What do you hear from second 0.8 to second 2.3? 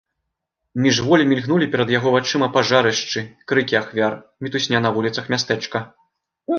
Міжволі мільгнулі перад яго